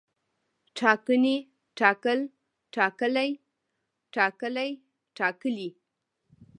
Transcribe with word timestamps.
ټاکنې، 0.77 1.37
ټاکل، 1.77 2.19
ټاکلی، 2.75 3.29
ټاکلي، 4.13 4.71
ټاکلې 5.17 5.69